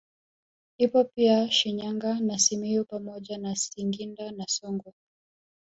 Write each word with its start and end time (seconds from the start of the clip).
Ipo 0.77 1.03
pia 1.03 1.51
Shinyanga 1.51 2.19
na 2.19 2.39
Simiyu 2.39 2.85
pamoja 2.85 3.37
na 3.37 3.55
Singida 3.55 4.31
na 4.31 4.47
Songwe 4.47 4.93